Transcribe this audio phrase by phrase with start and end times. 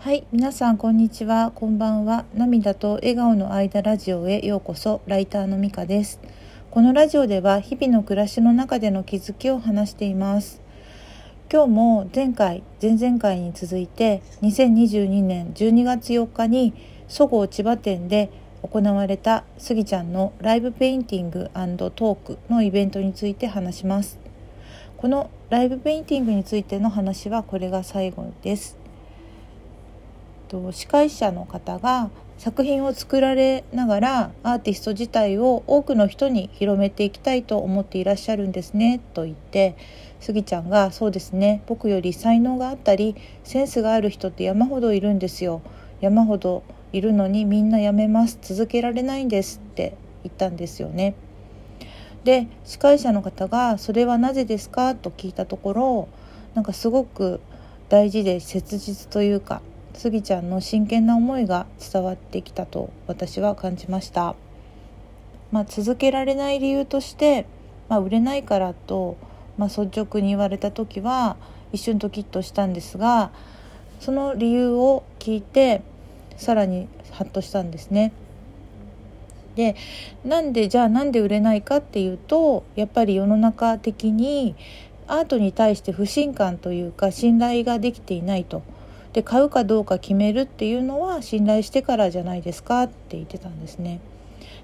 [0.00, 2.24] はい、皆さんこんにちは、こんばんは。
[2.32, 5.00] 涙と笑顔の間ラジオへようこそ。
[5.06, 6.20] ライターのみかです。
[6.70, 10.62] このラジオでは日々の暮らしの中での気づきを話しています。
[11.52, 16.74] 今日も前回、前々回に続いて2022年12月4日に
[17.08, 18.30] そごう千葉店で
[18.62, 24.20] 行われたスギちゃんのライブペインティングトークのイベントについて話します。
[24.96, 28.77] このライブペインティングについての話はこれが最後です。
[30.48, 39.76] と司会者の方が作品を作られながらアーティスト自体を多くの人に広めていきたいと思っていらっしゃるんですねと言って
[40.20, 45.62] スギちゃんが「そうですね僕より才能があったりセンスがある人って山ほどいるんですよ
[46.00, 46.62] 山ほど
[46.92, 51.14] いるのにみんな辞めます続けられないんです」って言ったんですよね。
[52.24, 56.08] で司会者の方が「それはなぜですか?」と聞いたところ
[56.54, 57.40] なんかすごく
[57.88, 59.62] 大事で切実というか
[59.98, 64.36] スギちゃんの真剣な思いが伝わってきたと私は感じました、
[65.50, 67.46] まあ、続けられない理由として、
[67.88, 69.16] まあ、売れないからと、
[69.56, 71.36] まあ、率直に言われた時は
[71.72, 73.32] 一瞬ドキッとしたんですが
[73.98, 75.82] その理由を聞いて
[76.36, 78.12] さらにハッとしたんですね。
[79.56, 79.74] で
[80.24, 84.54] なんでじゃあなんで売れないかっていうとやっぱり世の中的に
[85.08, 88.62] アートに対して不信感というか信頼ができていないと。
[89.18, 93.98] で買うかどうか決めるっていうのは信頼してからじゃないですかって言ってたんですね。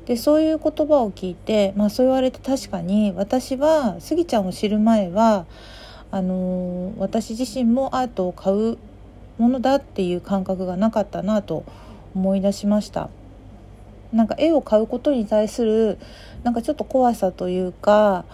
[0.07, 5.47] でそういう言葉を聞いて、まあ、そう言われて確かに私はスギちゃんを知る前は
[6.13, 8.79] あのー、私自身もアートを買う
[9.39, 11.65] ものだっていう感覚がなかったなと
[12.15, 13.11] 思い出しました。
[14.13, 15.99] なんか絵を買うことに対する
[16.45, 18.25] なんかちょっと怖さというか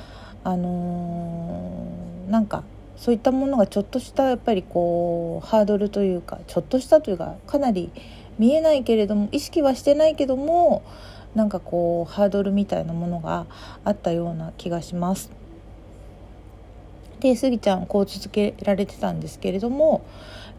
[0.44, 2.62] あのー、なんか
[3.00, 7.90] そういったものがちょっとしたやっぱりこうハードルというかちょっとしたというかかなり
[8.38, 10.82] 見えないけれども意識はしてないけども
[11.34, 13.46] なんかこうハードルみたいなものが
[13.84, 15.30] あったような気がします。
[17.20, 20.02] でスギちゃんこう続けられてたんですけれども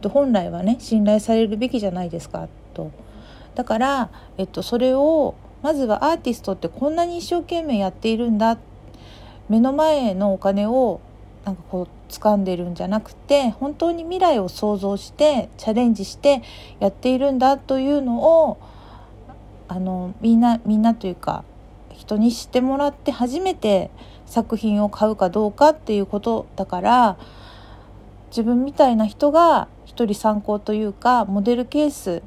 [0.04, 2.90] 本来はね信頼されるべきじゃないですかと。
[3.54, 8.58] だから、えっと、それをまずはアーティストってこんなに一生懸命やっているんだ
[9.48, 11.02] 目の前のお金を
[11.46, 16.44] なんかこう掴んでるんじゃなくて本当に未来を想像してチャレンジして
[16.80, 18.58] やっているんだというのを
[19.68, 21.44] あのみんなみんなというか
[21.90, 23.90] 人に知ってもらって初めて
[24.26, 27.18] 作品を買うかどうかっていうことだから
[28.30, 32.22] 自分みたいな人が一人参考というかモデルケース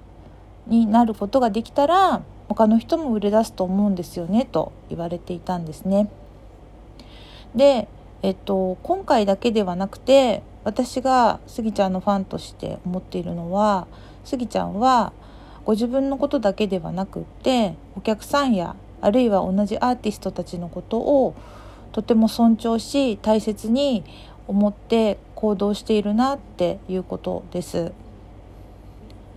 [0.66, 6.10] になることができたら他の人も売れ出すと思うんですよねと言われていたんですね。
[7.54, 7.88] で
[8.24, 13.86] えっと、今回だけではなくて私がスギちゃんのファンとして思っているのは
[14.24, 15.12] スギちゃんは
[15.66, 21.34] ご自分のことだけではなくってお客さんやあるいは同じアーティストたちのことを
[21.92, 24.04] とても尊重し大切に
[24.48, 27.92] 思って行動しているなっていうことです。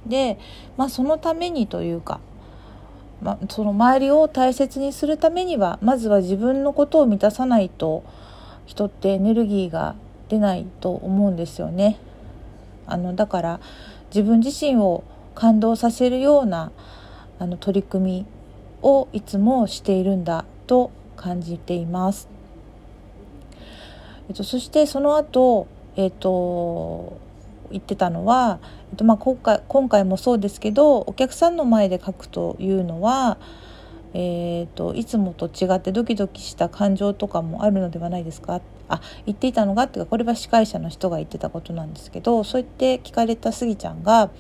[0.06, 0.40] で、
[0.78, 2.22] まあ、そのためにというか、
[3.22, 8.06] まその周りを大切にするためにはまずは自分のことを満たさないと
[8.67, 9.95] 人ってエネルギーが
[10.29, 11.97] 出ないと思うんですよね。
[12.85, 13.59] あのだから
[14.09, 16.72] 自分自身を感動させるような
[17.39, 18.25] あの取り組み
[18.81, 22.29] をいつもしているんだと感じています。
[24.29, 27.17] えっと、そしてその後、えっと、
[27.72, 28.59] 言ってたのは、
[28.91, 33.38] えっとまあ、今回今回もそうですけどお客さんの前で書くというのは
[34.19, 38.61] えーと、いつもと違ってドキドキした感情とかもあるのではないですか？
[38.89, 44.31] あ言っていたのがっていうかこれは司会者の人が言ってたことなんですけどそう言って聞かれたスギちゃんが、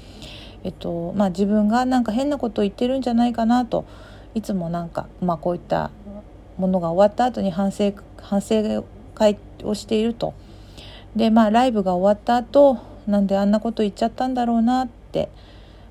[0.63, 3.85] えっとまあ、自分がなんか変なことを言ってるんじゃないかなと
[4.33, 5.91] いつもなんか、まあ、こういった
[6.57, 8.83] ものが終わった後に反省反省
[9.13, 10.33] 会をしていると。
[11.15, 15.29] でまあライブが終わった後なんであんなこと言っちゃったんだろうなって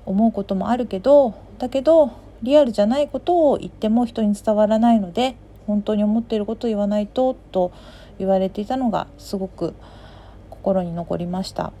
[0.05, 7.71] 思うこともあるけどだけどリアルじゃないことを言っても人に伝わらないので本当に思っていることを言わないとと
[8.19, 9.73] 言われていたのがすごく
[10.49, 11.73] 心に残りました。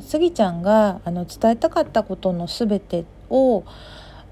[0.00, 3.64] スギちゃんがあの伝えたかったことの全てを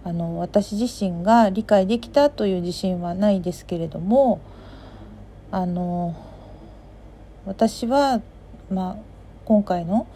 [0.05, 4.41] あの私自身が理解できたという自信はないですけれども
[5.51, 6.15] あの
[7.47, 8.21] 私は、
[8.71, 8.97] まあ、
[9.45, 10.07] 今回の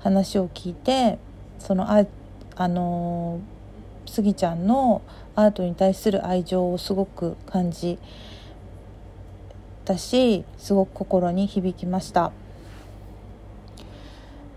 [0.00, 1.18] 話を聞いて
[1.58, 2.06] そのあ
[2.56, 3.40] あの
[4.12, 5.00] スギちゃんの
[5.34, 7.98] アートに対する愛情をすごく感じ
[9.86, 12.30] たしすごく心に響きました。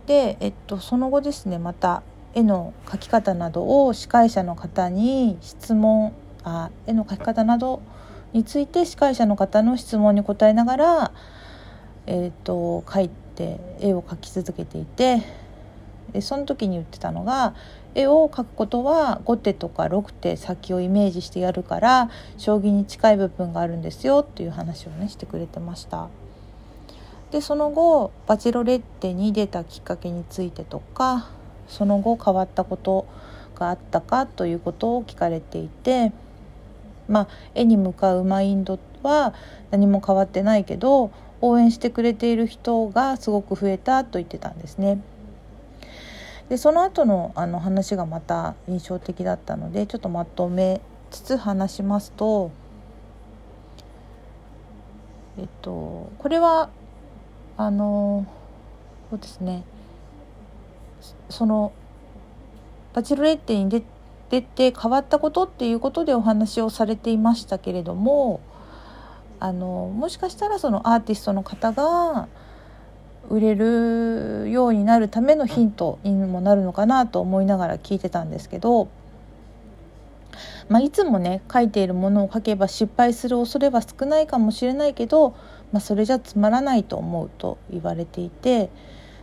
[0.07, 2.04] で、えっと、その後ですねまた
[2.34, 6.13] 絵の描き方などを司会者の方に質問
[6.44, 7.81] あ絵の描き方など
[8.34, 11.12] について司会者の方の質問に答えながら、
[12.07, 15.44] えーと、描いて絵を描き続けていて
[16.16, 17.56] でその時に言ってたのが
[17.94, 26.08] 絵を描くことは5手とか6手先をイメージしてやるから将棋に近い部分があるんですよっていう話をねしてくれてました。
[27.32, 31.28] でその後バチロレッテに出たきっかけについてとか
[31.68, 33.06] その後変わったこと
[33.56, 36.14] があったかということを聞かれていて
[37.10, 39.34] まあ絵に向かうマインドは
[39.70, 45.02] 何も変わってないけど応援してくれている人がすごく増えたと言ってたんですね。
[46.50, 52.51] でその後のあの話がまた印象的だったのでちょっとまとめつつ話しますと
[55.38, 56.69] えっとこれは
[57.57, 58.25] あの
[59.09, 59.63] そうですね。
[61.30, 61.71] その
[62.94, 63.83] バチロレッテに出
[64.30, 68.42] 出て変わったことっていうことでお話をされていましたけれども
[69.39, 72.27] あのもしかしたらそのアーティストの方が
[73.30, 78.89] 売れるようになるためのヒントにもなるのかなと思いながら聞いてたんですけど、
[80.69, 85.31] まあ、いつもね書いているものを書けば失敗する恐れは少ないかもしれないけど、
[85.72, 88.69] まあ、それじゃつまらないと思うと言われていて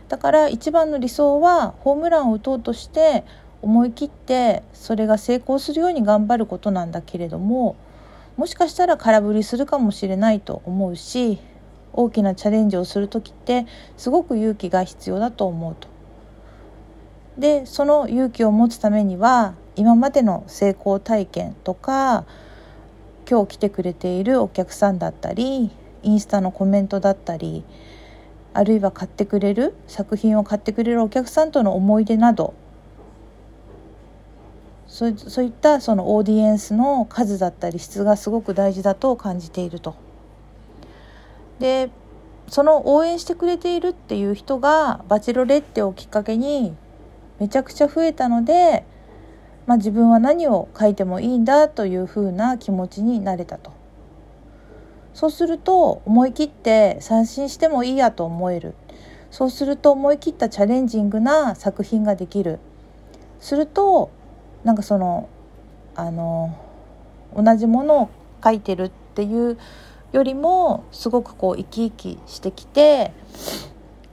[0.09, 3.23] だから一番の理想はホームランを打とうとして
[3.61, 7.77] 思い切ってそれが成功するように頑張ることなんだけれども
[8.35, 11.39] もしかしたら空振りするかもしれないと思うし
[11.93, 13.65] 大きなチャレンジをする時って
[13.97, 15.87] すごく勇気が必要だと思うと。
[17.37, 22.25] でその勇気を持つためには今までの成功体験とか
[23.29, 25.71] 今日来てくれているお客さんだったり
[26.03, 27.63] インスタのコメントだったり
[28.53, 32.53] あるいは買ってくれる作品を買ってくれるお客さんとの思い出など
[34.87, 35.09] そう
[35.43, 39.95] いったそのオーディエンスの数だったり質がすごく大事だと感じていると。
[41.59, 41.89] で
[42.47, 46.75] その応援してくれているっていう人がバチロレッテをきっかけに
[47.39, 48.85] めちゃくちゃ増えたので、
[49.65, 53.71] まあ、自分は何を書いてもいいんだというふうな気持ちになれたと。
[55.13, 58.73] そうすると思い切って三振してもいいやと思える
[59.29, 62.59] そうすると思い切ったチャレンジングな作品ができる
[63.39, 64.09] すると
[64.63, 65.29] なんかその
[65.95, 66.57] あの
[67.35, 68.09] 同じものを
[68.43, 69.57] 書いてるっていう
[70.13, 73.11] よりもすごくこう生き生きしてきて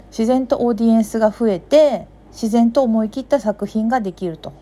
[0.08, 4.52] 自然とオーディエンスが増えて自然と思い切った作品ができると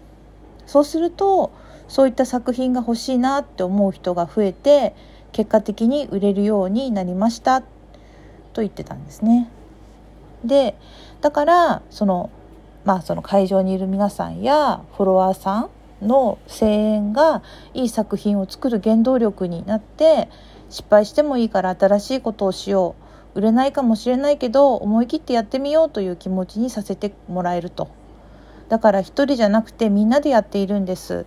[0.67, 1.52] そうすると
[1.87, 4.94] そういった作品が欲しいなって思う人が増えて
[5.32, 7.67] 結果的に売れるようになりましたと
[8.56, 9.50] 言ってたんですね。
[10.44, 10.76] で
[11.20, 12.31] だからその
[12.84, 15.70] まあその会場にいる皆さんやフォロワーさん
[16.06, 17.43] の声援が
[17.75, 20.29] いい作品を作る原動力になって
[20.70, 22.94] 失敗してもいいから新しいことをしよ
[23.35, 23.38] う。
[23.38, 27.88] 売れないかもしれないけど思い切ってやってみようという気持ちにさせてもらえると。
[28.69, 31.25] だから一人じゃなくてみんなでやっているんです。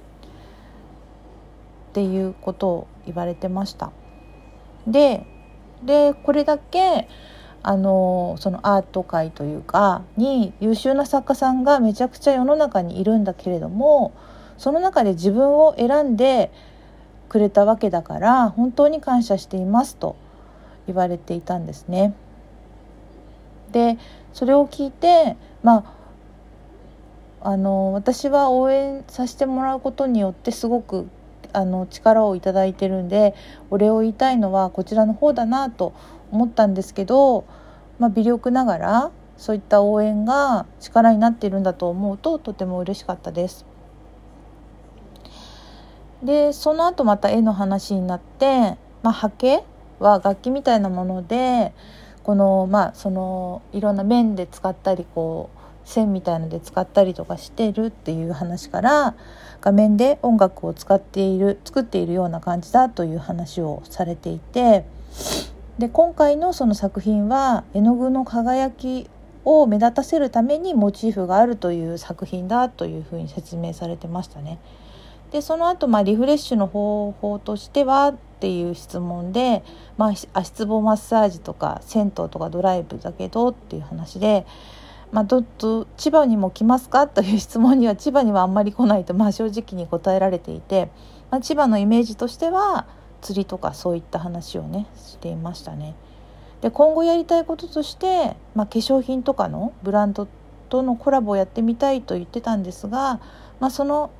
[1.89, 3.91] っていうことを言われてました。
[4.87, 5.25] で
[5.83, 7.07] でこれだけ
[7.63, 14.13] あのそのアート界というかに優秀な作家さんがめちゃくちゃ世の中にいるんだけれども
[14.57, 16.51] その中で自分を選んで
[17.31, 20.17] くれたわけだから本当に感謝していますと
[20.85, 22.13] 言われていたんですね。
[23.71, 23.97] で
[24.33, 25.95] それを聞いてま
[27.41, 31.07] ああの私は応援させてもらうことによってすごく
[31.53, 33.33] あの力を頂いてるんで
[33.69, 35.93] お礼を言いたいのはこちらの方だなと
[36.33, 37.45] 思ったんですけど、
[37.97, 43.70] まあ、微力ながらそういった応援が力になっているんだと思うととても嬉しかったです。
[46.23, 49.63] でその後また絵の話になって、まあ、刷毛
[49.99, 51.73] は楽器みたいなもので
[52.23, 59.15] このまあそのいろんな面で使ったりこう線みたいので使ったりとかしてるっていう話から
[59.61, 64.85] 画面で音楽を使っている作っているような感じだという話をされていて
[65.79, 69.09] で今回のその作品は絵の具の輝き
[69.43, 74.59] を目立たせるためにモチーフがあるという作品だというふうに説明されてましたね。
[75.31, 79.63] でその後まあリフレッシュの方法としてはっていう質問で、
[79.97, 84.45] まあ、足つぼマッサージとか銭湯とかドライブだけどっていう話で
[85.11, 87.05] まあ、どど千葉にも来ますか？
[87.05, 90.89] という質問には千葉にはあんまり来ないと、まあ、正直に答えられていて、
[91.29, 92.87] まあ、千葉のイメージとしては
[93.19, 95.95] 釣りとかそういった話をねしていましたね。
[96.61, 100.29] で今後やりたいこととして、まあ、化粧品とかのブランド
[100.69, 103.19] とのコラボをやってみたいと言ってたんですが、
[103.59, 104.11] まあ、その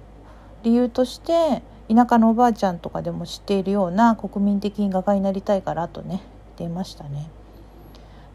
[0.63, 1.63] 理由として
[1.94, 6.22] 田舎のおばあちゃんとかでも知っているような国民的画家になりたいからとね
[6.58, 7.30] 出ましたね。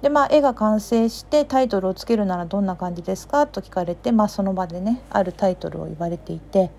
[0.03, 6.71] でまあ絵が完成してタイトルをつけるならどんな感じですかと聞かれて、まあ、その場でねあるタイトルを言われていて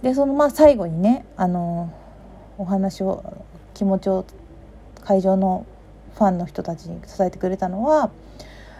[0.00, 1.92] でそのまあ最後にねあの
[2.58, 3.24] お話を
[3.74, 4.24] 気持ちを
[5.02, 5.66] 会場の
[6.14, 8.10] ファンの人たちに伝えてくれたのは、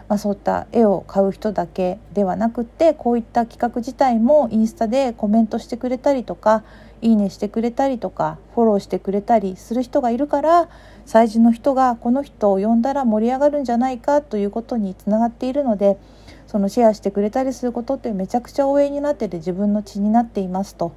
[0.08, 6.62] まあ、そういった絵を買う人だけではなくってこういった企画自体もインスタでコメントしてくれたりとか
[7.00, 10.68] いいねしてくれたりとかフォローしてくれたりする人がいるから
[11.06, 15.98] 催事の人がこの人を呼んだら盛り上がるんじゃないかということにつながっているので
[16.46, 20.92] そのシェアしてくれたりすることってめちゃくちゃ応援になってて自分の血になっていますと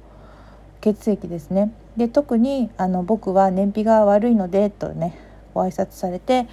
[0.80, 1.72] 血液ですね。
[1.96, 5.18] で特にあの僕は燃費が悪いのでとね
[5.52, 6.46] ご挨拶されて、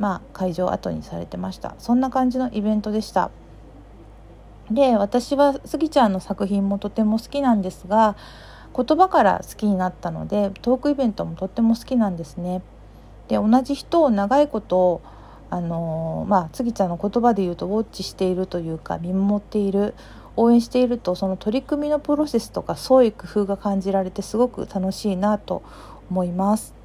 [0.00, 1.76] まあ、会場後にされてました。
[1.78, 3.30] そんな感じのイベントでした。
[4.70, 8.16] で私はスギちゃんの作品もとても好きなんですが
[8.74, 12.62] 言葉から好きになったのでトークイベントもとっても好きなんですね。
[13.28, 15.02] で同じ人を長いこと
[15.50, 19.94] あのまあスギちゃんの言葉で言うとウォッチしているというか見守っている
[20.36, 25.62] 応援しているとその取り組みのプロセスとか創意工夫が感じられてすごく楽しいなと
[26.08, 26.79] 思います。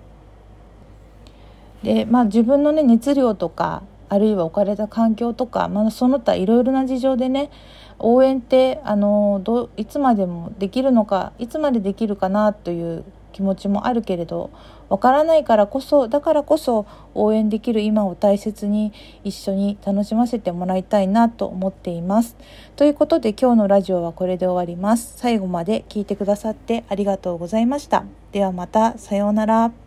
[1.86, 7.52] でまあ自分のね熱量とかあるいは置かれた環境とか、まあ、その他いろいろな事情でね
[8.00, 14.50] 応援ってあのどいつまでもできるのかいつまでできるかなという気持ちもあるけれど
[14.90, 18.92] わからないからこそだからこそ応援できる今を大切に
[19.24, 22.36] 一緒に楽しませてもらいたいなと思っています。
[22.76, 25.14] ということで今日のラジオはこれで終わります。
[25.18, 28.06] 最後まで聞いてくださってありがとうございました。
[28.32, 29.85] ではまたさようなら。